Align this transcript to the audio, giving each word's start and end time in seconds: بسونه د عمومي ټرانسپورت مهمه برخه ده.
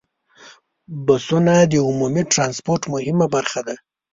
بسونه 1.05 1.53
د 1.71 1.73
عمومي 1.87 2.23
ټرانسپورت 2.33 2.83
مهمه 2.93 3.25
برخه 3.35 3.61
ده. 3.67 3.75